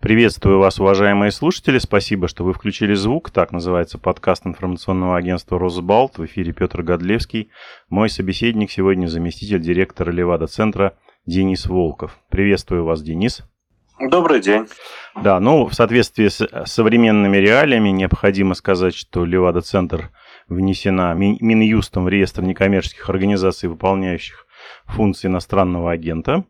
Приветствую 0.00 0.58
вас, 0.58 0.78
уважаемые 0.78 1.30
слушатели. 1.30 1.78
Спасибо, 1.78 2.28
что 2.28 2.44
вы 2.44 2.52
включили 2.52 2.92
звук. 2.92 3.30
Так 3.30 3.52
называется 3.52 3.98
подкаст 3.98 4.46
информационного 4.46 5.16
агентства 5.16 5.58
«Росбалт». 5.58 6.18
В 6.18 6.26
эфире 6.26 6.52
Петр 6.52 6.82
Годлевский. 6.82 7.50
Мой 7.88 8.10
собеседник 8.10 8.70
сегодня 8.70 9.06
заместитель 9.06 9.60
директора 9.60 10.10
Левада-центра 10.10 10.98
Денис 11.24 11.66
Волков. 11.66 12.18
Приветствую 12.28 12.84
вас, 12.84 13.02
Денис. 13.02 13.42
Добрый 13.98 14.40
день. 14.40 14.66
Да, 15.22 15.40
ну, 15.40 15.66
в 15.66 15.74
соответствии 15.74 16.28
с 16.28 16.46
современными 16.66 17.38
реалиями 17.38 17.90
необходимо 17.90 18.54
сказать, 18.54 18.94
что 18.94 19.24
Левада-центр 19.24 20.10
внесена 20.48 21.14
Минюстом 21.14 22.04
в 22.04 22.08
реестр 22.08 22.42
некоммерческих 22.42 23.08
организаций, 23.08 23.68
выполняющих 23.68 24.46
функции 24.84 25.28
иностранного 25.28 25.92
агента. 25.92 26.44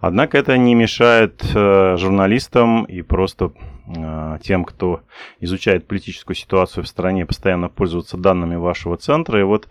Однако 0.00 0.38
это 0.38 0.56
не 0.56 0.74
мешает 0.74 1.44
э, 1.54 1.96
журналистам 1.98 2.84
и 2.84 3.02
просто 3.02 3.52
э, 3.86 4.38
тем, 4.42 4.64
кто 4.64 5.02
изучает 5.40 5.86
политическую 5.86 6.34
ситуацию 6.34 6.84
в 6.84 6.88
стране, 6.88 7.26
постоянно 7.26 7.68
пользоваться 7.68 8.16
данными 8.16 8.56
вашего 8.56 8.96
центра. 8.96 9.38
И 9.38 9.42
вот 9.42 9.68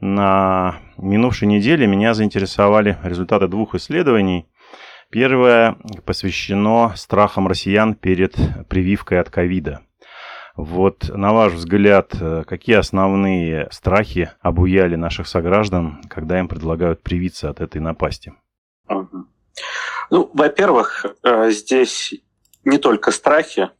на 0.00 0.76
минувшей 0.98 1.46
неделе 1.46 1.86
меня 1.86 2.14
заинтересовали 2.14 2.98
результаты 3.04 3.46
двух 3.46 3.76
исследований. 3.76 4.46
Первое 5.08 5.76
посвящено 6.04 6.92
страхам 6.96 7.46
россиян 7.46 7.94
перед 7.94 8.36
прививкой 8.68 9.20
от 9.20 9.30
ковида. 9.30 9.82
Вот, 10.56 11.08
на 11.14 11.32
ваш 11.32 11.52
взгляд, 11.52 12.10
э, 12.20 12.42
какие 12.44 12.74
основные 12.74 13.68
страхи 13.70 14.32
обуяли 14.40 14.96
наших 14.96 15.28
сограждан, 15.28 16.00
когда 16.10 16.40
им 16.40 16.48
предлагают 16.48 17.04
привиться 17.04 17.50
от 17.50 17.60
этой 17.60 17.80
напасти? 17.80 18.32
Ну, 20.10 20.30
во-первых, 20.34 21.06
э, 21.22 21.50
здесь 21.50 22.14
не 22.64 22.78
только 22.78 23.10
страхи, 23.10 23.70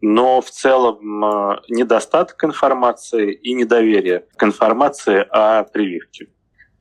но 0.00 0.40
в 0.40 0.50
целом 0.50 1.24
э, 1.24 1.60
недостаток 1.68 2.44
информации 2.44 3.32
и 3.32 3.54
недоверие 3.54 4.26
к 4.36 4.42
информации 4.42 5.26
о 5.30 5.64
прививке. 5.64 6.28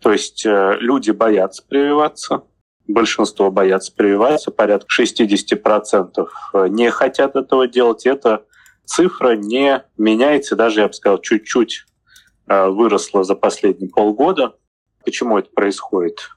То 0.02 0.12
есть 0.12 0.46
э, 0.46 0.78
люди 0.80 1.12
боятся 1.12 1.64
прививаться, 1.68 2.44
большинство 2.88 3.50
боятся 3.50 3.94
прививаться, 3.94 4.52
порядка 4.52 4.88
60% 5.02 6.28
не 6.70 6.92
хотят 6.92 7.36
этого 7.36 7.68
делать. 7.68 8.06
Эта 8.06 8.44
цифра 8.86 9.36
не 9.36 9.84
меняется, 9.98 10.56
даже, 10.56 10.82
я 10.82 10.88
бы 10.88 10.94
сказал, 10.94 11.20
чуть-чуть 11.20 11.86
выросла 12.48 13.24
за 13.24 13.36
последние 13.36 13.90
полгода. 13.90 14.56
Почему 15.06 15.38
это 15.38 15.50
происходит? 15.52 16.32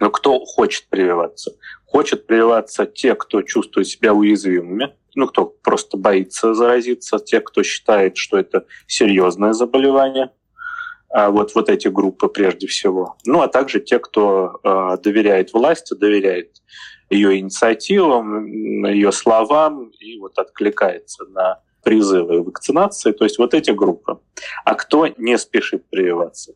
Но 0.00 0.10
кто 0.10 0.44
хочет 0.44 0.88
прививаться? 0.88 1.52
Хочет 1.86 2.26
прививаться 2.26 2.86
те, 2.86 3.14
кто 3.14 3.42
чувствует 3.42 3.86
себя 3.86 4.12
уязвимыми, 4.12 4.94
ну, 5.14 5.26
кто 5.26 5.46
просто 5.46 5.96
боится 5.96 6.54
заразиться, 6.54 7.18
те, 7.18 7.40
кто 7.40 7.62
считает, 7.62 8.16
что 8.16 8.38
это 8.38 8.66
серьезное 8.86 9.54
заболевание, 9.54 10.30
а 11.08 11.30
вот, 11.30 11.54
вот 11.54 11.70
эти 11.70 11.88
группы 11.88 12.28
прежде 12.28 12.66
всего. 12.66 13.16
Ну, 13.24 13.40
а 13.40 13.48
также 13.48 13.80
те, 13.80 13.98
кто 13.98 14.60
э, 14.62 14.98
доверяет 15.02 15.54
власти, 15.54 15.94
доверяет 15.94 16.60
ее 17.08 17.38
инициативам, 17.38 18.84
ее 18.84 19.12
словам 19.12 19.90
и 19.98 20.18
вот 20.18 20.38
откликается 20.38 21.24
на 21.26 21.60
призывы 21.82 22.42
вакцинации, 22.42 23.12
то 23.12 23.24
есть 23.24 23.38
вот 23.38 23.54
эти 23.54 23.70
группы. 23.70 24.18
А 24.64 24.74
кто 24.74 25.06
не 25.06 25.38
спешит 25.38 25.88
прививаться? 25.88 26.54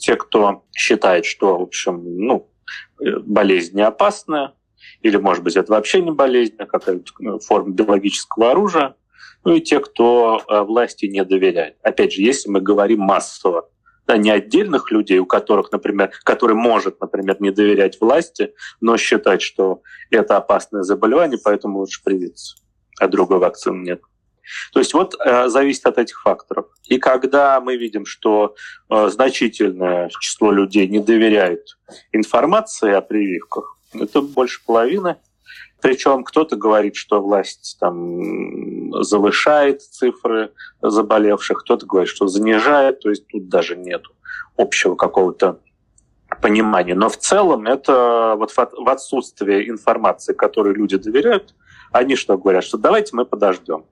Те, 0.00 0.16
кто 0.16 0.64
считает, 0.74 1.24
что, 1.24 1.58
в 1.58 1.62
общем, 1.62 2.02
ну, 2.04 2.50
болезнь 2.98 3.76
не 3.76 3.82
опасная, 3.82 4.54
или, 5.02 5.16
может 5.16 5.44
быть, 5.44 5.56
это 5.56 5.72
вообще 5.72 6.00
не 6.00 6.10
болезнь, 6.10 6.54
а 6.58 6.66
какая-то 6.66 7.12
ну, 7.18 7.38
форма 7.38 7.70
биологического 7.70 8.50
оружия, 8.50 8.96
ну 9.44 9.54
и 9.54 9.60
те, 9.60 9.80
кто 9.80 10.42
э, 10.46 10.60
власти 10.62 11.06
не 11.06 11.24
доверяет. 11.24 11.76
Опять 11.82 12.12
же, 12.12 12.22
если 12.22 12.50
мы 12.50 12.60
говорим 12.60 13.00
массово, 13.00 13.68
да, 14.06 14.16
не 14.16 14.30
отдельных 14.30 14.90
людей, 14.90 15.18
у 15.18 15.26
которых, 15.26 15.70
например, 15.72 16.10
который 16.24 16.56
может, 16.56 17.00
например, 17.00 17.36
не 17.40 17.50
доверять 17.50 18.00
власти, 18.00 18.54
но 18.80 18.96
считать, 18.96 19.40
что 19.40 19.82
это 20.10 20.36
опасное 20.36 20.82
заболевание, 20.82 21.38
поэтому 21.42 21.78
лучше 21.78 22.02
привиться, 22.02 22.56
а 22.98 23.06
другой 23.08 23.38
вакцины 23.38 23.82
нет. 23.82 24.00
То 24.72 24.80
есть 24.80 24.94
вот 24.94 25.14
э, 25.14 25.48
зависит 25.48 25.86
от 25.86 25.98
этих 25.98 26.22
факторов. 26.22 26.66
И 26.84 26.98
когда 26.98 27.60
мы 27.60 27.76
видим, 27.76 28.06
что 28.06 28.54
э, 28.88 29.08
значительное 29.08 30.10
число 30.20 30.50
людей 30.50 30.86
не 30.88 31.00
доверяет 31.00 31.78
информации 32.12 32.92
о 32.92 33.00
прививках, 33.00 33.78
это 33.94 34.20
больше 34.22 34.60
половины. 34.64 35.16
Причем 35.80 36.24
кто-то 36.24 36.56
говорит, 36.56 36.94
что 36.94 37.22
власть 37.22 37.78
там 37.80 39.02
завышает 39.02 39.82
цифры 39.82 40.52
заболевших, 40.82 41.60
кто-то 41.60 41.86
говорит, 41.86 42.10
что 42.10 42.26
занижает, 42.26 43.00
то 43.00 43.08
есть 43.08 43.26
тут 43.28 43.48
даже 43.48 43.76
нет 43.76 44.02
общего 44.56 44.94
какого-то 44.94 45.58
понимания. 46.42 46.94
Но 46.94 47.08
в 47.08 47.16
целом 47.16 47.66
это 47.66 48.34
вот 48.36 48.52
в 48.52 48.88
отсутствие 48.88 49.68
информации, 49.68 50.34
которой 50.34 50.74
люди 50.74 50.96
доверяют, 50.96 51.54
они 51.92 52.14
что 52.14 52.38
говорят, 52.38 52.64
что 52.64 52.78
давайте 52.78 53.16
мы 53.16 53.24
подождем. 53.24 53.84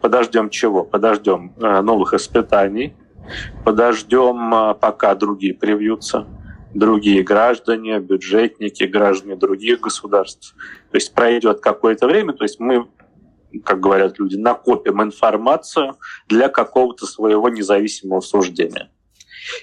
Подождем 0.00 0.50
чего? 0.50 0.84
Подождем 0.84 1.54
э, 1.56 1.80
новых 1.80 2.14
испытаний, 2.14 2.94
подождем, 3.64 4.54
э, 4.54 4.74
пока 4.74 5.14
другие 5.14 5.54
привьются, 5.54 6.26
другие 6.74 7.22
граждане, 7.22 7.98
бюджетники, 8.00 8.84
граждане 8.84 9.36
других 9.36 9.80
государств. 9.80 10.54
То 10.90 10.96
есть 10.96 11.14
пройдет 11.14 11.60
какое-то 11.60 12.06
время, 12.06 12.32
то 12.32 12.44
есть 12.44 12.60
мы 12.60 12.86
как 13.64 13.80
говорят 13.80 14.18
люди, 14.18 14.36
накопим 14.36 15.02
информацию 15.02 15.96
для 16.28 16.48
какого-то 16.48 17.06
своего 17.06 17.48
независимого 17.48 18.20
суждения. 18.20 18.90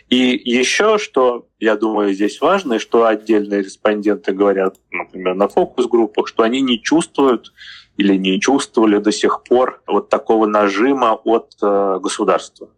И 0.09 0.41
еще, 0.43 0.97
что 0.97 1.47
я 1.59 1.75
думаю 1.75 2.13
здесь 2.13 2.39
важно, 2.41 2.73
и 2.73 2.79
что 2.79 3.05
отдельные 3.05 3.63
респонденты 3.63 4.33
говорят, 4.33 4.77
например, 4.91 5.35
на 5.35 5.47
фокус-группах, 5.47 6.27
что 6.27 6.43
они 6.43 6.61
не 6.61 6.81
чувствуют 6.81 7.53
или 7.97 8.15
не 8.15 8.39
чувствовали 8.39 8.97
до 8.97 9.11
сих 9.11 9.43
пор 9.43 9.81
вот 9.87 10.09
такого 10.09 10.45
нажима 10.45 11.13
от 11.13 11.55
э, 11.61 11.99
государства. 12.01 12.69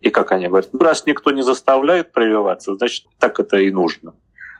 И 0.00 0.10
как 0.10 0.32
они 0.32 0.48
говорят, 0.48 0.70
ну, 0.72 0.80
раз 0.80 1.06
никто 1.06 1.30
не 1.30 1.42
заставляет 1.42 2.12
прививаться, 2.12 2.74
значит, 2.74 3.06
так 3.18 3.40
это 3.40 3.58
и 3.58 3.70
нужно. 3.70 4.14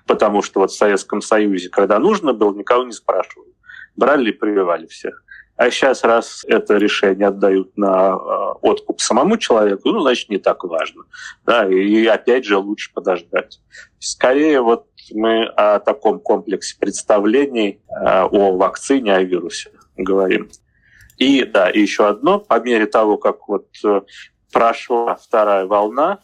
Потому 0.06 0.42
что 0.42 0.60
вот 0.60 0.70
в 0.70 0.76
Советском 0.76 1.20
Союзе, 1.20 1.68
когда 1.68 1.98
нужно 1.98 2.32
было, 2.32 2.54
никого 2.54 2.84
не 2.84 2.92
спрашивали. 2.92 3.52
Брали 3.94 4.30
и 4.30 4.32
прививали 4.32 4.86
всех. 4.86 5.22
А 5.58 5.72
сейчас, 5.72 6.04
раз 6.04 6.44
это 6.46 6.76
решение 6.76 7.26
отдают 7.26 7.76
на 7.76 8.12
э, 8.12 8.58
откуп 8.62 9.00
самому 9.00 9.36
человеку, 9.38 9.88
ну, 9.88 10.00
значит, 10.00 10.28
не 10.28 10.38
так 10.38 10.62
важно. 10.62 11.02
Да, 11.44 11.68
и 11.68 12.06
опять 12.06 12.44
же 12.44 12.58
лучше 12.58 12.92
подождать. 12.94 13.60
Скорее, 13.98 14.60
вот 14.60 14.86
мы 15.12 15.46
о 15.46 15.80
таком 15.80 16.20
комплексе 16.20 16.76
представлений 16.78 17.80
э, 17.88 18.22
о 18.22 18.56
вакцине, 18.56 19.16
о 19.16 19.22
вирусе 19.24 19.72
говорим. 19.96 20.48
И 21.16 21.42
да, 21.42 21.68
и 21.68 21.80
еще 21.80 22.06
одно, 22.06 22.38
по 22.38 22.60
мере 22.60 22.86
того, 22.86 23.16
как 23.16 23.48
вот 23.48 23.66
э, 23.84 24.02
прошла 24.52 25.16
вторая 25.16 25.66
волна, 25.66 26.20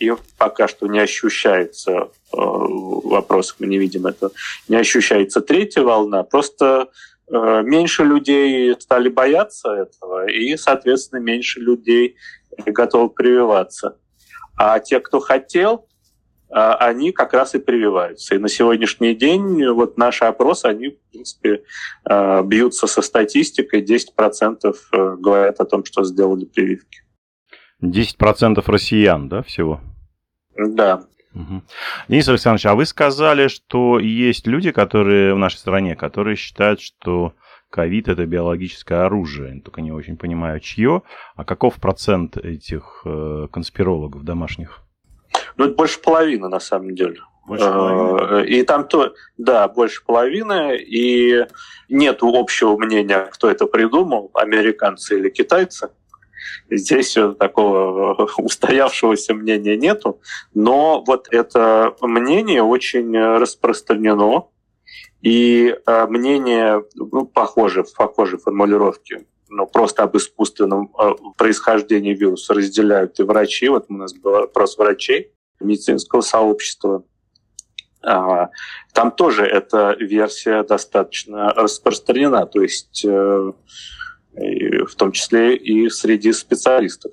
и 0.00 0.12
пока 0.36 0.66
что 0.66 0.88
не 0.88 0.98
ощущается 0.98 1.92
э, 1.92 2.06
вопрос, 2.32 3.54
мы 3.60 3.68
не 3.68 3.78
видим 3.78 4.06
это, 4.06 4.32
не 4.66 4.74
ощущается 4.74 5.40
третья 5.40 5.82
волна, 5.82 6.24
просто 6.24 6.88
меньше 7.30 8.04
людей 8.04 8.74
стали 8.80 9.08
бояться 9.08 9.70
этого, 9.70 10.26
и, 10.26 10.56
соответственно, 10.56 11.20
меньше 11.20 11.60
людей 11.60 12.16
готовы 12.66 13.10
прививаться. 13.10 13.98
А 14.56 14.78
те, 14.78 15.00
кто 15.00 15.20
хотел, 15.20 15.88
а, 16.50 16.76
они 16.76 17.10
как 17.10 17.32
раз 17.32 17.54
и 17.54 17.58
прививаются. 17.58 18.36
И 18.36 18.38
на 18.38 18.48
сегодняшний 18.48 19.14
день 19.14 19.66
вот 19.70 19.98
наши 19.98 20.24
опросы, 20.24 20.66
они, 20.66 20.90
в 20.90 21.10
принципе, 21.10 21.64
а, 22.04 22.42
бьются 22.42 22.86
со 22.86 23.02
статистикой. 23.02 23.82
10% 23.82 24.76
э, 24.92 25.16
говорят 25.18 25.60
о 25.60 25.64
том, 25.64 25.84
что 25.84 26.04
сделали 26.04 26.44
прививки. 26.44 27.02
10% 27.82 28.62
россиян, 28.66 29.28
да, 29.28 29.42
всего? 29.42 29.80
Да. 30.56 31.04
Угу. 31.34 31.62
Денис 32.08 32.28
Александрович, 32.28 32.66
а 32.66 32.74
вы 32.74 32.86
сказали, 32.86 33.48
что 33.48 33.98
есть 33.98 34.46
люди, 34.46 34.70
которые 34.70 35.34
в 35.34 35.38
нашей 35.38 35.56
стране, 35.56 35.96
которые 35.96 36.36
считают, 36.36 36.80
что 36.80 37.34
ковид 37.70 38.06
это 38.06 38.24
биологическое 38.24 39.04
оружие. 39.04 39.60
Только 39.60 39.80
не 39.80 39.90
очень 39.90 40.16
понимаю, 40.16 40.60
чье. 40.60 41.02
А 41.34 41.44
каков 41.44 41.74
процент 41.80 42.36
этих 42.36 43.02
э, 43.04 43.48
конспирологов 43.52 44.22
домашних? 44.22 44.82
Ну, 45.56 45.64
это 45.64 45.74
больше 45.74 46.00
половины, 46.00 46.48
на 46.48 46.60
самом 46.60 46.94
деле. 46.94 47.18
Больше 47.46 47.64
половины. 47.64 48.42
Э, 48.42 48.46
и 48.46 48.62
там 48.62 48.86
то, 48.86 49.12
да, 49.38 49.66
больше 49.66 50.04
половины, 50.04 50.76
и 50.76 51.46
нет 51.88 52.18
общего 52.22 52.76
мнения, 52.76 53.28
кто 53.32 53.50
это 53.50 53.66
придумал, 53.66 54.30
американцы 54.34 55.18
или 55.18 55.28
китайцы. 55.28 55.90
Здесь 56.70 57.16
такого 57.38 58.28
устоявшегося 58.38 59.34
мнения 59.34 59.76
нету, 59.76 60.20
но 60.54 61.02
вот 61.06 61.28
это 61.30 61.94
мнение 62.00 62.62
очень 62.62 63.16
распространено, 63.16 64.48
И 65.22 65.74
э, 65.86 66.06
мнение 66.06 66.84
ну, 66.94 67.26
похоже, 67.26 67.84
похожей 67.96 68.38
формулировке 68.38 69.24
но 69.54 69.66
просто 69.66 70.02
об 70.02 70.16
искусственном 70.16 70.92
э, 70.98 71.12
происхождении 71.36 72.14
вируса 72.14 72.54
разделяют 72.54 73.20
и 73.20 73.22
врачи. 73.22 73.68
Вот 73.68 73.86
у 73.88 73.94
нас 73.94 74.12
был 74.12 74.34
опрос 74.34 74.76
врачей 74.76 75.30
медицинского 75.60 76.22
сообщества. 76.22 77.04
А, 78.02 78.50
там 78.92 79.10
тоже 79.10 79.46
эта 79.46 79.96
версия 79.98 80.62
достаточно 80.62 81.50
распространена, 81.54 82.46
то 82.46 82.60
есть 82.60 83.04
э, 83.04 83.52
в 84.36 84.94
том 84.96 85.12
числе 85.12 85.56
и 85.56 85.88
среди 85.88 86.32
специалистов. 86.32 87.12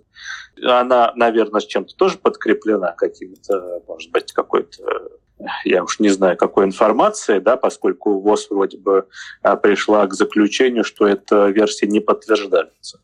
Она, 0.64 1.14
наверное, 1.16 1.62
с 1.62 1.66
чем-то 1.66 1.96
тоже 1.96 2.18
подкреплена, 2.18 2.94
каким-то, 2.94 3.82
может 3.88 4.12
быть, 4.12 4.32
какой-то 4.32 5.12
я 5.66 5.84
уж 5.84 6.00
не 6.00 6.10
знаю, 6.10 6.38
какой 6.38 6.66
информации, 6.66 7.40
да, 7.40 7.58
поскольку 7.58 8.20
ВОЗ 8.20 8.48
вроде 8.50 8.78
бы 8.78 9.08
а, 9.42 9.56
пришла 9.56 10.06
к 10.08 10.14
заключению, 10.14 10.84
что 10.84 11.08
эта 11.08 11.48
версия 11.50 11.88
не 11.88 12.00
подтверждается. 12.00 13.02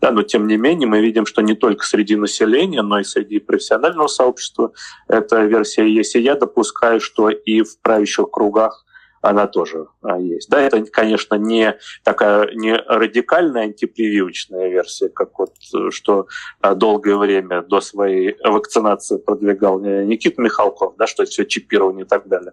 Да, 0.00 0.10
но 0.10 0.22
тем 0.22 0.48
не 0.48 0.56
менее 0.56 0.88
мы 0.88 1.00
видим, 1.00 1.26
что 1.26 1.42
не 1.42 1.54
только 1.54 1.84
среди 1.84 2.16
населения, 2.16 2.82
но 2.82 2.98
и 2.98 3.04
среди 3.04 3.38
профессионального 3.38 4.08
сообщества 4.08 4.72
эта 5.06 5.44
версия 5.44 5.88
есть. 5.88 6.16
И 6.16 6.20
я 6.20 6.34
допускаю, 6.34 7.00
что 7.00 7.30
и 7.30 7.62
в 7.62 7.80
правящих 7.80 8.28
кругах 8.30 8.84
она 9.22 9.46
тоже 9.46 9.86
а, 10.02 10.18
есть. 10.18 10.50
Да, 10.50 10.60
это, 10.60 10.84
конечно, 10.84 11.36
не 11.36 11.78
такая 12.02 12.52
не 12.54 12.74
радикальная 12.74 13.62
антипрививочная 13.62 14.68
версия, 14.68 15.08
как 15.08 15.38
вот 15.38 15.54
что 15.90 16.26
а, 16.60 16.74
долгое 16.74 17.16
время 17.16 17.62
до 17.62 17.80
своей 17.80 18.36
вакцинации 18.44 19.18
продвигал 19.18 19.78
Никита 19.80 20.42
Михалков, 20.42 20.96
да, 20.98 21.06
что 21.06 21.24
все 21.24 21.46
чипирование 21.46 22.04
и 22.04 22.08
так 22.08 22.26
далее. 22.26 22.52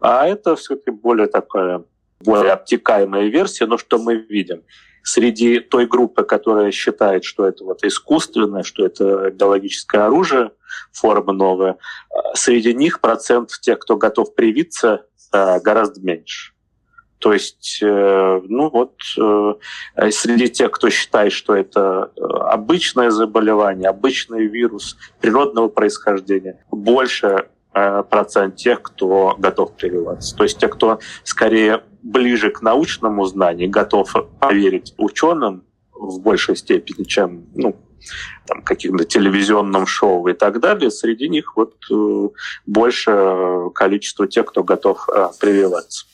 А 0.00 0.26
это 0.26 0.56
все-таки 0.56 0.90
более 0.90 1.28
такая 1.28 1.84
более 2.20 2.52
обтекаемая 2.52 3.28
версия, 3.28 3.66
но 3.66 3.78
что 3.78 3.98
мы 3.98 4.16
видим? 4.16 4.62
Среди 5.02 5.60
той 5.60 5.86
группы, 5.86 6.24
которая 6.24 6.70
считает, 6.72 7.24
что 7.24 7.46
это 7.46 7.64
вот 7.64 7.82
искусственное, 7.84 8.64
что 8.64 8.84
это 8.84 9.30
биологическое 9.30 10.04
оружие, 10.04 10.50
форма 10.92 11.32
новая, 11.32 11.78
а, 12.10 12.34
среди 12.34 12.74
них 12.74 13.00
процент 13.00 13.50
тех, 13.62 13.78
кто 13.78 13.96
готов 13.96 14.34
привиться, 14.34 15.04
Э, 15.09 15.09
гораздо 15.32 16.00
меньше. 16.00 16.52
То 17.18 17.34
есть, 17.34 17.80
э, 17.82 18.40
ну 18.48 18.70
вот, 18.70 18.94
э, 19.18 20.10
среди 20.10 20.48
тех, 20.48 20.70
кто 20.70 20.88
считает, 20.88 21.32
что 21.32 21.54
это 21.54 22.04
обычное 22.16 23.10
заболевание, 23.10 23.90
обычный 23.90 24.46
вирус 24.46 24.96
природного 25.20 25.68
происхождения, 25.68 26.64
больше 26.70 27.48
процент 27.72 28.56
тех, 28.56 28.82
кто 28.82 29.36
готов 29.38 29.76
прививаться. 29.76 30.34
То 30.34 30.42
есть 30.42 30.58
те, 30.58 30.66
кто 30.66 30.98
скорее 31.22 31.84
ближе 32.02 32.50
к 32.50 32.62
научному 32.62 33.24
знанию, 33.26 33.70
готов 33.70 34.12
поверить 34.40 34.92
ученым 34.98 35.62
в 35.92 36.20
большей 36.20 36.56
степени, 36.56 37.04
чем 37.04 37.44
ну, 37.54 37.76
там, 38.46 38.62
каким-то 38.62 39.04
телевизионным 39.04 39.86
шоу 39.86 40.28
и 40.28 40.32
так 40.32 40.60
далее, 40.60 40.90
среди 40.90 41.28
них 41.28 41.56
вот 41.56 41.74
э, 41.90 42.28
больше 42.66 43.70
количество 43.74 44.26
тех, 44.26 44.46
кто 44.46 44.62
готов 44.62 45.08
э, 45.08 45.28
прививаться. 45.40 46.06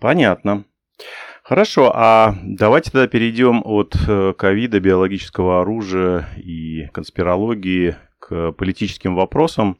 Понятно. 0.00 0.64
Хорошо, 1.42 1.90
а 1.94 2.36
давайте 2.42 2.90
тогда 2.90 3.08
перейдем 3.08 3.62
от 3.64 3.96
э, 4.08 4.34
ковида, 4.36 4.78
биологического 4.80 5.62
оружия 5.62 6.28
и 6.36 6.86
конспирологии 6.92 7.96
к 8.18 8.52
политическим 8.52 9.16
вопросам. 9.16 9.78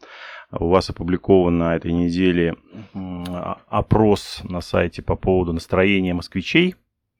У 0.50 0.68
вас 0.68 0.90
опубликован 0.90 1.58
на 1.58 1.76
этой 1.76 1.92
неделе 1.92 2.56
опрос 3.68 4.40
на 4.42 4.60
сайте 4.60 5.00
по 5.00 5.14
поводу 5.14 5.52
настроения 5.52 6.12
москвичей 6.12 6.74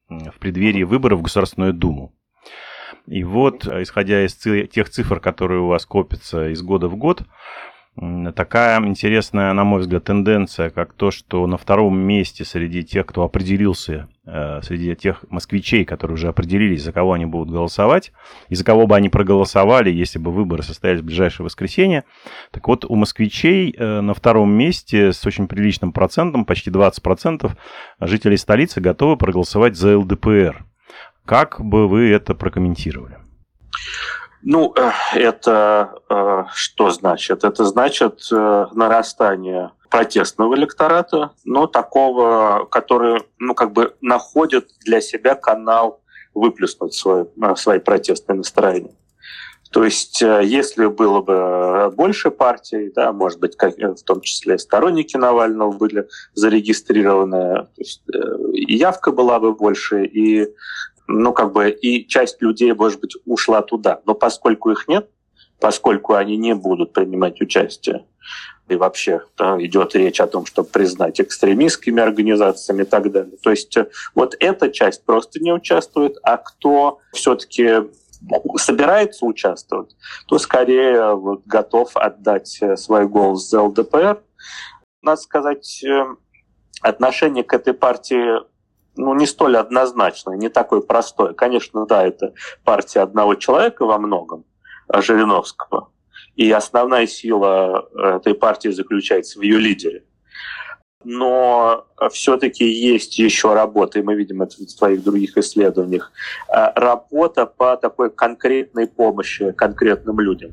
в 0.08 0.38
преддверии 0.40 0.82
выборов 0.82 1.20
в 1.20 1.22
Государственную 1.22 1.72
Думу. 1.72 2.12
И 3.06 3.24
вот, 3.24 3.66
исходя 3.66 4.24
из 4.24 4.34
тех 4.34 4.88
цифр, 4.88 5.20
которые 5.20 5.60
у 5.60 5.66
вас 5.66 5.86
копятся 5.86 6.48
из 6.48 6.62
года 6.62 6.88
в 6.88 6.96
год, 6.96 7.22
такая 8.34 8.80
интересная, 8.86 9.52
на 9.52 9.64
мой 9.64 9.80
взгляд, 9.80 10.04
тенденция, 10.04 10.70
как 10.70 10.92
то, 10.92 11.10
что 11.10 11.46
на 11.46 11.58
втором 11.58 11.98
месте 11.98 12.44
среди 12.44 12.82
тех, 12.82 13.04
кто 13.04 13.24
определился, 13.24 14.08
э, 14.24 14.60
среди 14.62 14.94
тех 14.94 15.24
москвичей, 15.28 15.84
которые 15.84 16.14
уже 16.14 16.28
определились, 16.28 16.82
за 16.82 16.92
кого 16.92 17.12
они 17.12 17.26
будут 17.26 17.50
голосовать, 17.50 18.12
и 18.48 18.54
за 18.54 18.64
кого 18.64 18.86
бы 18.86 18.96
они 18.96 19.08
проголосовали, 19.08 19.90
если 19.90 20.18
бы 20.18 20.30
выборы 20.30 20.62
состоялись 20.62 21.02
в 21.02 21.04
ближайшее 21.04 21.44
воскресенье. 21.44 22.04
Так 22.52 22.68
вот, 22.68 22.84
у 22.84 22.94
москвичей 22.94 23.74
э, 23.76 24.00
на 24.00 24.14
втором 24.14 24.52
месте 24.52 25.12
с 25.12 25.26
очень 25.26 25.48
приличным 25.48 25.92
процентом, 25.92 26.44
почти 26.44 26.70
20% 26.70 27.50
жителей 28.00 28.36
столицы 28.36 28.80
готовы 28.80 29.16
проголосовать 29.16 29.76
за 29.76 29.98
ЛДПР. 29.98 30.64
Как 31.30 31.60
бы 31.60 31.86
вы 31.86 32.10
это 32.10 32.34
прокомментировали? 32.34 33.16
Ну, 34.42 34.74
э, 34.74 34.90
это 35.14 35.94
э, 36.10 36.44
что 36.52 36.90
значит? 36.90 37.44
Это 37.44 37.64
значит 37.66 38.26
э, 38.32 38.66
нарастание 38.72 39.70
протестного 39.88 40.56
электората, 40.56 41.30
но 41.44 41.68
такого, 41.68 42.66
который, 42.68 43.22
ну, 43.38 43.54
как 43.54 43.70
бы 43.70 43.94
находит 44.00 44.70
для 44.80 45.00
себя 45.00 45.36
канал 45.36 46.00
выплеснуть 46.34 46.94
свой, 46.94 47.28
свои 47.54 47.78
протестные 47.78 48.38
настроения. 48.38 48.96
То 49.70 49.84
есть, 49.84 50.20
если 50.20 50.86
было 50.86 51.20
бы 51.20 51.94
больше 51.94 52.32
партий, 52.32 52.90
да, 52.92 53.12
может 53.12 53.38
быть, 53.38 53.56
как, 53.56 53.76
в 53.76 54.02
том 54.02 54.20
числе 54.20 54.58
сторонники 54.58 55.16
Навального 55.16 55.70
были 55.70 56.08
зарегистрированы, 56.34 57.66
то 57.66 57.68
есть, 57.78 58.02
явка 58.52 59.12
была 59.12 59.38
бы 59.38 59.54
больше, 59.54 60.06
и 60.06 60.48
ну, 61.10 61.32
как 61.32 61.52
бы 61.52 61.70
и 61.70 62.06
часть 62.06 62.40
людей, 62.40 62.72
может 62.72 63.00
быть, 63.00 63.16
ушла 63.26 63.62
туда. 63.62 64.00
Но 64.06 64.14
поскольку 64.14 64.70
их 64.70 64.88
нет, 64.88 65.08
поскольку 65.58 66.14
они 66.14 66.36
не 66.36 66.54
будут 66.54 66.92
принимать 66.92 67.40
участие, 67.40 68.04
и 68.68 68.76
вообще 68.76 69.22
да, 69.36 69.56
идет 69.64 69.96
речь 69.96 70.20
о 70.20 70.28
том, 70.28 70.46
чтобы 70.46 70.68
признать 70.68 71.20
экстремистскими 71.20 72.00
организациями 72.00 72.82
и 72.82 72.86
так 72.86 73.10
далее. 73.10 73.36
То 73.42 73.50
есть 73.50 73.76
э, 73.76 73.88
вот 74.14 74.36
эта 74.38 74.70
часть 74.70 75.04
просто 75.04 75.40
не 75.40 75.52
участвует, 75.52 76.16
а 76.22 76.36
кто 76.36 77.00
все-таки 77.12 77.88
собирается 78.56 79.26
участвовать, 79.26 79.96
то 80.28 80.38
скорее 80.38 81.14
вот, 81.14 81.42
готов 81.46 81.96
отдать 81.96 82.58
э, 82.60 82.76
свой 82.76 83.08
голос 83.08 83.48
за 83.48 83.62
ЛДПР. 83.62 84.22
Надо 85.02 85.20
сказать, 85.20 85.82
э, 85.82 86.04
отношение 86.80 87.42
к 87.42 87.52
этой 87.52 87.74
партии 87.74 88.40
ну, 88.96 89.14
не 89.14 89.26
столь 89.26 89.56
однозначное, 89.56 90.36
не 90.36 90.48
такое 90.48 90.80
простое. 90.80 91.32
Конечно, 91.32 91.86
да, 91.86 92.06
это 92.06 92.34
партия 92.64 93.00
одного 93.00 93.34
человека 93.34 93.84
во 93.86 93.98
многом, 93.98 94.44
а 94.88 95.02
Жириновского. 95.02 95.90
И 96.36 96.50
основная 96.50 97.06
сила 97.06 97.88
этой 97.94 98.34
партии 98.34 98.68
заключается 98.68 99.38
в 99.38 99.42
ее 99.42 99.58
лидере. 99.58 100.04
Но 101.02 101.86
все-таки 102.12 102.64
есть 102.64 103.18
еще 103.18 103.54
работа, 103.54 103.98
и 103.98 104.02
мы 104.02 104.14
видим 104.14 104.42
это 104.42 104.56
в 104.56 104.68
своих 104.68 105.02
других 105.02 105.36
исследованиях, 105.38 106.12
а, 106.48 106.72
работа 106.76 107.46
по 107.46 107.78
такой 107.78 108.10
конкретной 108.10 108.86
помощи 108.86 109.52
конкретным 109.52 110.20
людям 110.20 110.50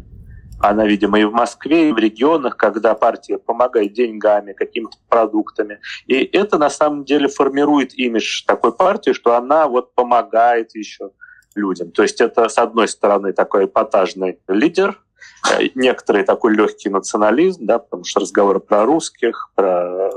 она, 0.59 0.85
видимо, 0.85 1.19
и 1.19 1.23
в 1.23 1.31
Москве, 1.31 1.89
и 1.89 1.91
в 1.91 1.97
регионах, 1.97 2.57
когда 2.57 2.95
партия 2.95 3.37
помогает 3.37 3.93
деньгами, 3.93 4.53
какими-то 4.53 4.97
продуктами. 5.07 5.79
И 6.07 6.15
это 6.15 6.57
на 6.57 6.69
самом 6.69 7.05
деле 7.05 7.27
формирует 7.27 7.93
имидж 7.93 8.43
такой 8.45 8.73
партии, 8.75 9.13
что 9.13 9.35
она 9.35 9.67
вот 9.67 9.93
помогает 9.93 10.75
еще 10.75 11.11
людям. 11.55 11.91
То 11.91 12.03
есть 12.03 12.21
это, 12.21 12.47
с 12.49 12.57
одной 12.57 12.87
стороны, 12.87 13.33
такой 13.33 13.65
эпатажный 13.65 14.39
лидер, 14.47 15.01
э, 15.51 15.69
некоторый 15.75 16.23
такой 16.23 16.55
легкий 16.55 16.89
национализм, 16.89 17.65
да, 17.65 17.79
потому 17.79 18.03
что 18.03 18.21
разговоры 18.21 18.59
про 18.59 18.85
русских, 18.85 19.51
про 19.55 20.09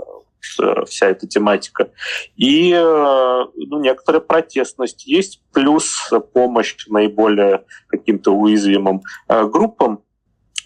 э, 0.59 0.85
вся 0.87 1.09
эта 1.09 1.27
тематика. 1.27 1.91
И 2.37 2.73
э, 2.73 3.45
ну, 3.57 3.81
некоторая 3.81 4.21
протестность 4.21 5.07
есть, 5.07 5.43
плюс 5.53 6.11
помощь 6.33 6.77
наиболее 6.89 7.65
каким-то 7.89 8.33
уязвимым 8.35 9.03
группам. 9.29 10.03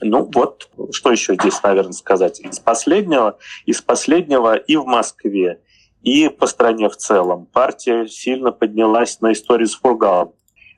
Ну 0.01 0.29
вот, 0.35 0.69
что 0.93 1.11
еще 1.11 1.35
здесь, 1.35 1.63
наверное, 1.63 1.93
сказать? 1.93 2.41
Из 2.41 2.59
последнего, 2.59 3.39
из 3.67 3.81
последнего 3.81 4.57
и 4.57 4.77
в 4.77 4.85
Москве, 4.85 5.61
и 6.03 6.29
по 6.29 6.47
стране 6.47 6.89
в 6.89 6.97
целом 6.97 7.47
партия 7.47 8.07
сильно 8.07 8.53
поднялась 8.53 9.21
на 9.21 9.33
историю 9.33 9.69
с 9.69 9.75
Фургалом 9.75 10.35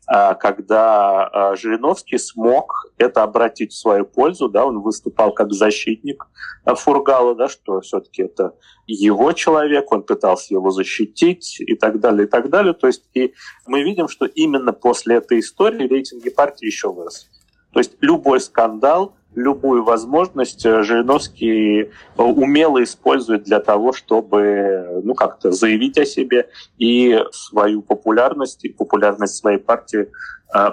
а, 0.07 0.35
когда 0.35 1.27
а, 1.27 1.57
Жириновский 1.57 2.19
смог 2.19 2.93
это 2.97 3.25
обратить 3.25 3.73
в 3.73 3.77
свою 3.77 4.05
пользу, 4.05 4.49
да, 4.49 4.65
он 4.65 4.81
выступал 4.81 5.33
как 5.33 5.53
защитник 5.53 6.29
а, 6.65 6.77
Фургала, 6.77 7.35
да, 7.35 7.49
что 7.49 7.81
все-таки 7.81 8.23
это 8.23 8.55
его 8.87 9.33
человек, 9.33 9.91
он 9.91 10.05
пытался 10.05 10.55
его 10.55 10.71
защитить 10.71 11.61
и 11.61 11.75
так 11.75 11.99
далее, 11.99 12.27
и 12.27 12.31
так 12.31 12.51
далее. 12.51 12.73
То 12.73 12.87
есть 12.87 13.05
и 13.15 13.35
мы 13.67 13.83
видим, 13.83 14.07
что 14.09 14.27
именно 14.27 14.73
после 14.73 15.17
этой 15.17 15.41
истории 15.41 15.89
рейтинги 15.89 16.31
партии 16.31 16.67
еще 16.67 16.93
выросли. 16.93 17.29
То 17.77 17.81
есть 17.81 17.99
любой 18.01 18.41
скандал 18.41 19.17
любую 19.35 19.85
возможность 19.85 20.63
Жириновский 20.63 21.91
умело 22.17 22.83
использует 22.83 23.43
для 23.43 23.61
того, 23.61 23.93
чтобы 23.93 25.03
ну, 25.05 25.13
как-то 25.13 25.53
заявить 25.53 25.99
о 25.99 26.07
себе 26.07 26.49
и 26.79 27.23
свою 27.33 27.83
популярность, 27.83 28.65
и 28.65 28.71
популярность 28.71 29.37
своей 29.37 29.59
партии 29.59 30.11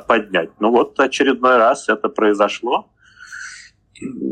поднять. 0.07 0.51
Ну 0.62 0.72
вот 0.72 0.98
очередной 0.98 1.57
раз 1.57 1.89
это 1.89 2.07
произошло. 2.07 2.89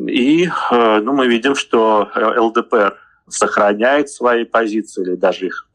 И 0.08 0.48
ну, 0.72 1.12
мы 1.12 1.28
видим, 1.28 1.56
что 1.56 2.08
ЛДПР 2.16 2.98
сохраняет 3.28 4.10
свои 4.10 4.46
позиции 4.46 5.02
или 5.04 5.16
даже 5.16 5.48
их 5.48 5.68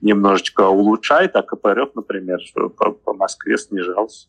немножечко 0.00 0.62
улучшает, 0.62 1.36
а 1.36 1.42
КПРФ, 1.42 1.94
например, 1.94 2.38
по, 2.54 2.92
по 2.92 3.12
Москве 3.12 3.58
снижался. 3.58 4.28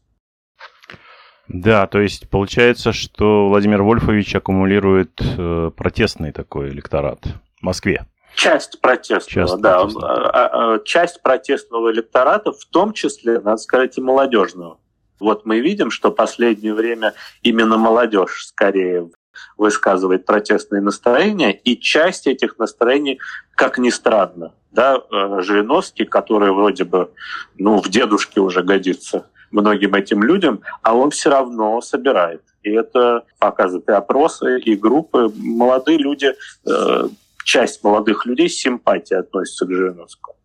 Да, 1.49 1.87
то 1.87 1.99
есть 1.99 2.29
получается, 2.29 2.93
что 2.93 3.49
Владимир 3.49 3.81
Вольфович 3.81 4.35
аккумулирует 4.35 5.19
э, 5.19 5.71
протестный 5.75 6.31
такой 6.31 6.69
электорат 6.69 7.19
в 7.59 7.63
Москве. 7.63 8.05
Часть 8.35 8.79
протестного, 8.79 9.47
часть 9.49 9.61
да. 9.61 9.79
Протестного. 9.79 10.29
А, 10.29 10.29
а, 10.29 10.75
а, 10.75 10.79
часть 10.85 11.23
протестного 11.23 11.91
электората, 11.91 12.51
в 12.51 12.63
том 12.65 12.93
числе, 12.93 13.39
надо 13.39 13.57
сказать, 13.57 13.97
и 13.97 14.01
молодежного. 14.01 14.77
Вот 15.19 15.47
мы 15.47 15.59
видим, 15.59 15.89
что 15.89 16.11
в 16.11 16.15
последнее 16.15 16.73
время 16.73 17.15
именно 17.41 17.77
молодежь 17.77 18.45
скорее 18.45 19.09
высказывает 19.57 20.25
протестные 20.25 20.81
настроения, 20.81 21.51
и 21.51 21.79
часть 21.79 22.27
этих 22.27 22.59
настроений, 22.59 23.19
как 23.55 23.79
ни 23.79 23.89
странно, 23.89 24.53
да, 24.71 24.97
э, 24.97 25.41
Жириновский, 25.41 26.05
который 26.05 26.51
вроде 26.51 26.83
бы 26.83 27.11
ну, 27.57 27.81
в 27.81 27.89
дедушке 27.89 28.39
уже 28.39 28.61
годится 28.61 29.25
многим 29.51 29.93
этим 29.93 30.23
людям, 30.23 30.61
а 30.81 30.95
он 30.95 31.11
все 31.11 31.29
равно 31.29 31.81
собирает. 31.81 32.41
И 32.63 32.71
это 32.71 33.23
показывают 33.39 33.87
и 33.87 33.91
опросы, 33.91 34.59
и 34.59 34.75
группы. 34.75 35.31
Молодые 35.35 35.97
люди, 35.97 36.33
э, 36.65 37.09
часть 37.43 37.83
молодых 37.83 38.25
людей 38.25 38.49
с 38.49 38.59
симпатией 38.59 39.19
относятся 39.19 39.65
к 39.65 39.71
Жириновскому. 39.71 40.35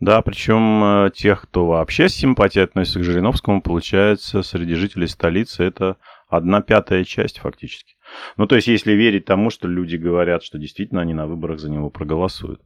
Да, 0.00 0.20
причем 0.22 1.06
э, 1.06 1.10
тех, 1.14 1.42
кто 1.42 1.66
вообще 1.66 2.08
с 2.08 2.14
симпатией 2.14 2.64
относится 2.64 3.00
к 3.00 3.04
Жириновскому, 3.04 3.62
получается, 3.62 4.42
среди 4.42 4.74
жителей 4.74 5.06
столицы 5.06 5.64
это 5.64 5.96
одна 6.28 6.60
пятая 6.60 7.04
часть 7.04 7.38
фактически. 7.38 7.94
Ну, 8.36 8.46
то 8.46 8.56
есть, 8.56 8.68
если 8.68 8.92
верить 8.92 9.24
тому, 9.24 9.50
что 9.50 9.68
люди 9.68 9.96
говорят, 9.96 10.42
что 10.42 10.58
действительно 10.58 11.00
они 11.00 11.14
на 11.14 11.26
выборах 11.26 11.58
за 11.58 11.70
него 11.70 11.90
проголосуют. 11.90 12.60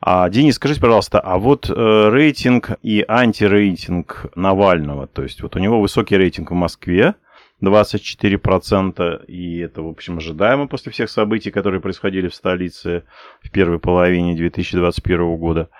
А, 0.00 0.28
Денис, 0.28 0.56
скажите, 0.56 0.80
пожалуйста, 0.80 1.20
а 1.20 1.38
вот 1.38 1.70
э, 1.70 2.08
рейтинг 2.10 2.72
и 2.82 3.04
антирейтинг 3.06 4.26
Навального, 4.34 5.06
то 5.06 5.22
есть 5.22 5.42
вот 5.42 5.56
у 5.56 5.58
него 5.58 5.80
высокий 5.80 6.16
рейтинг 6.16 6.50
в 6.50 6.54
Москве, 6.54 7.14
24%, 7.62 9.24
и 9.26 9.58
это, 9.58 9.82
в 9.82 9.88
общем, 9.88 10.18
ожидаемо 10.18 10.66
после 10.66 10.92
всех 10.92 11.08
событий, 11.08 11.50
которые 11.50 11.80
происходили 11.80 12.28
в 12.28 12.34
столице 12.34 13.04
в 13.42 13.50
первой 13.50 13.78
половине 13.78 14.34
2021 14.34 15.36
года. 15.36 15.70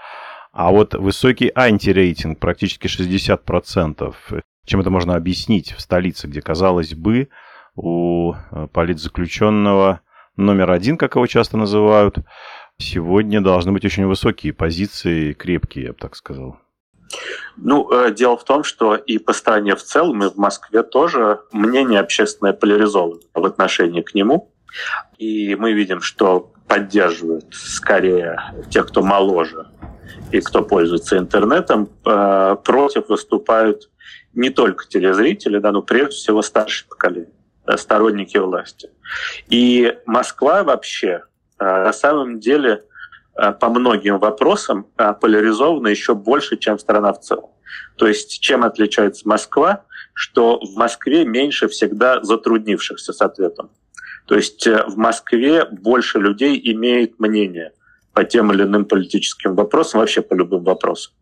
А 0.53 0.71
вот 0.71 0.95
высокий 0.95 1.51
антирейтинг, 1.55 2.39
практически 2.39 2.87
60%. 2.87 4.15
Чем 4.67 4.81
это 4.81 4.91
можно 4.91 5.17
объяснить 5.17 5.73
в 5.73 5.81
столице, 5.81 6.29
где, 6.29 6.41
казалось 6.41 6.95
бы, 6.95 7.29
у 7.75 8.33
э, 8.33 8.69
политзаключенного 8.73 10.01
номер 10.37 10.71
один, 10.71 10.97
как 10.97 11.17
его 11.17 11.27
часто 11.27 11.57
называют, 11.57 12.19
сегодня 12.79 13.41
должны 13.41 13.73
быть 13.73 13.85
очень 13.85 14.07
высокие 14.07 14.53
позиции, 14.53 15.33
крепкие, 15.33 15.85
я 15.85 15.93
бы 15.93 15.99
так 15.99 16.17
сказал. 16.17 16.59
Ну, 17.57 17.91
э, 17.93 18.13
дело 18.13 18.37
в 18.37 18.45
том, 18.45 18.65
что 18.65 18.97
и 18.97 19.19
по 19.19 19.33
стране 19.33 19.77
в 19.77 19.83
целом, 19.83 20.25
и 20.25 20.31
в 20.31 20.37
Москве 20.37 20.83
тоже 20.83 21.41
мнение 21.53 22.01
общественное 22.01 22.53
поляризовано 22.53 23.21
в 23.33 23.45
отношении 23.45 24.03
к 24.03 24.15
нему. 24.15 24.53
И 25.19 25.55
мы 25.55 25.73
видим, 25.73 26.01
что 26.01 26.53
поддерживают 26.67 27.47
скорее 27.53 28.41
тех, 28.71 28.89
кто 28.89 29.03
моложе 29.03 29.69
и 30.33 30.41
кто 30.41 30.63
пользуется 30.63 31.19
интернетом, 31.19 31.89
э, 32.05 32.57
против 32.65 33.09
выступают 33.09 33.91
не 34.33 34.51
только 34.51 34.89
телезрители, 34.89 35.59
да, 35.59 35.71
но 35.71 35.83
прежде 35.83 36.17
всего 36.17 36.43
старшее 36.43 36.89
поколение, 36.89 37.31
сторонники 37.77 38.37
власти. 38.39 38.91
И 39.49 39.97
Москва 40.07 40.65
вообще 40.65 41.23
на 41.65 41.93
самом 41.93 42.41
деле 42.41 42.85
э, 43.37 43.53
по 43.53 43.69
многим 43.69 44.19
вопросам 44.19 44.87
поляризована 45.21 45.89
еще 45.89 46.15
больше, 46.15 46.57
чем 46.57 46.79
страна 46.79 47.13
в 47.13 47.21
целом. 47.21 47.51
То 47.97 48.07
есть 48.07 48.41
чем 48.41 48.65
отличается 48.65 49.29
Москва, 49.29 49.85
что 50.15 50.61
в 50.61 50.77
Москве 50.77 51.25
меньше 51.25 51.69
всегда 51.69 52.23
затруднившихся 52.23 53.13
с 53.13 53.21
ответом. 53.21 53.71
То 54.27 54.37
есть 54.37 54.67
в 54.67 54.97
Москве 54.97 55.65
больше 55.65 56.19
людей 56.19 56.61
имеет 56.73 57.19
мнение– 57.19 57.73
по 58.15 58.25
тем 58.25 58.53
или 58.53 58.63
иным 58.63 58.85
политическим 58.85 59.55
вопросам, 59.55 60.01
вообще 60.01 60.23
по 60.23 60.35
любым 60.35 60.63
вопросам. 60.63 61.13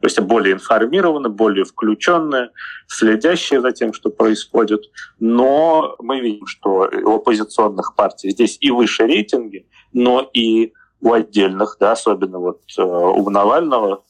То 0.00 0.06
есть 0.06 0.18
более 0.20 0.54
информированы, 0.54 1.28
более 1.28 1.64
включенные, 1.64 2.50
следящие 2.88 3.60
за 3.60 3.72
тем, 3.72 3.92
что 3.92 4.10
происходит. 4.10 4.82
Но 5.18 5.96
мы 5.98 6.20
видим, 6.20 6.46
что 6.46 6.90
у 7.04 7.16
оппозиционных 7.16 7.94
партий 7.94 8.30
здесь 8.30 8.56
и 8.60 8.70
выше 8.70 9.06
рейтинги, 9.06 9.66
но 9.92 10.28
и 10.32 10.72
у 11.02 11.12
отдельных, 11.12 11.76
да, 11.80 11.92
особенно 11.92 12.38
вот 12.38 12.60
э, 12.76 12.82
у 12.82 13.30
Навального, 13.30 14.04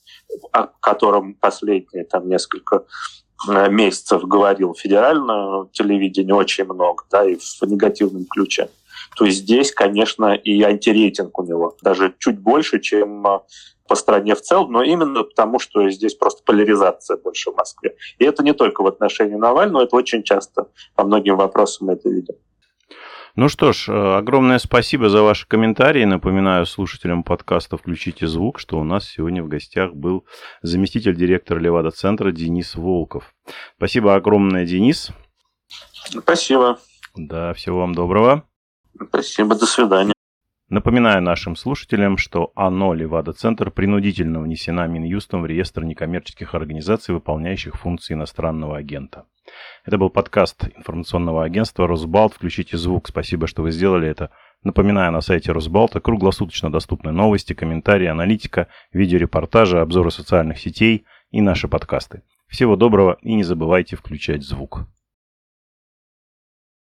о 0.52 0.66
котором 0.80 1.34
последние 1.34 2.04
там 2.04 2.28
несколько 2.28 2.84
э, 3.48 3.70
месяцев 3.70 4.22
говорил 4.22 4.74
федеральное 4.74 5.66
телевидение 5.72 6.34
очень 6.34 6.64
много, 6.64 7.04
да, 7.10 7.24
и 7.24 7.36
в 7.36 7.62
негативном 7.62 8.24
ключе 8.26 8.68
то 9.16 9.28
здесь, 9.28 9.72
конечно, 9.72 10.34
и 10.34 10.62
антирейтинг 10.62 11.38
у 11.38 11.44
него 11.44 11.76
даже 11.82 12.14
чуть 12.18 12.38
больше, 12.38 12.80
чем 12.80 13.26
а, 13.26 13.42
по 13.90 13.96
стране 13.96 14.36
в 14.36 14.40
целом, 14.40 14.70
но 14.70 14.84
именно 14.84 15.24
потому, 15.24 15.58
что 15.58 15.90
здесь 15.90 16.14
просто 16.14 16.44
поляризация 16.44 17.16
больше 17.16 17.50
в 17.50 17.56
Москве. 17.56 17.96
И 18.20 18.24
это 18.24 18.44
не 18.44 18.52
только 18.52 18.82
в 18.82 18.86
отношении 18.86 19.34
Навального, 19.34 19.82
это 19.82 19.96
очень 19.96 20.22
часто 20.22 20.68
по 20.94 21.02
многим 21.02 21.36
вопросам 21.36 21.88
мы 21.88 21.94
это 21.94 22.08
видим. 22.08 22.36
Ну 23.34 23.48
что 23.48 23.72
ж, 23.72 23.88
э, 23.88 24.16
огромное 24.18 24.60
спасибо 24.60 25.08
за 25.08 25.22
ваши 25.22 25.44
комментарии. 25.48 26.04
Напоминаю 26.04 26.66
слушателям 26.66 27.24
подкаста 27.24 27.76
«Включите 27.76 28.28
звук», 28.28 28.60
что 28.60 28.78
у 28.78 28.84
нас 28.84 29.08
сегодня 29.08 29.42
в 29.42 29.48
гостях 29.48 29.92
был 29.92 30.24
заместитель 30.62 31.16
директора 31.16 31.58
Левада-центра 31.58 32.30
Денис 32.30 32.76
Волков. 32.76 33.34
Спасибо 33.76 34.14
огромное, 34.14 34.66
Денис. 34.66 35.10
Спасибо. 36.04 36.78
Да, 37.16 37.54
всего 37.54 37.80
вам 37.80 37.92
доброго. 37.92 38.44
Спасибо, 39.08 39.56
до 39.56 39.66
свидания. 39.66 40.12
Напоминаю 40.70 41.20
нашим 41.20 41.56
слушателям, 41.56 42.16
что 42.16 42.52
ОНО 42.54 42.92
«Левада-центр» 42.92 43.72
принудительно 43.72 44.40
внесена 44.40 44.86
Минюстом 44.86 45.42
в 45.42 45.46
реестр 45.46 45.82
некоммерческих 45.82 46.54
организаций, 46.54 47.12
выполняющих 47.12 47.74
функции 47.74 48.14
иностранного 48.14 48.76
агента. 48.76 49.24
Это 49.84 49.98
был 49.98 50.10
подкаст 50.10 50.68
информационного 50.76 51.42
агентства 51.42 51.88
«Росбалт». 51.88 52.34
Включите 52.34 52.76
звук. 52.76 53.08
Спасибо, 53.08 53.48
что 53.48 53.62
вы 53.62 53.72
сделали 53.72 54.08
это. 54.08 54.30
Напоминаю, 54.62 55.10
на 55.10 55.22
сайте 55.22 55.50
Росбалта 55.50 55.98
круглосуточно 55.98 56.70
доступны 56.70 57.10
новости, 57.10 57.52
комментарии, 57.52 58.06
аналитика, 58.06 58.68
видеорепортажи, 58.92 59.80
обзоры 59.80 60.12
социальных 60.12 60.60
сетей 60.60 61.04
и 61.32 61.40
наши 61.40 61.66
подкасты. 61.66 62.22
Всего 62.46 62.76
доброго 62.76 63.18
и 63.22 63.34
не 63.34 63.42
забывайте 63.42 63.96
включать 63.96 64.44
звук. 64.44 64.86